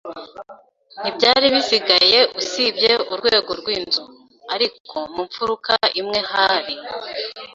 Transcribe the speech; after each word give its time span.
Ntibyari 0.99 1.45
bisigaye 1.55 2.19
usibye 2.41 2.91
urwego 3.13 3.51
rwinzu, 3.59 4.03
ariko 4.53 4.97
mu 5.13 5.23
mfuruka 5.27 5.73
imwe 6.01 6.19
hari 6.31 6.73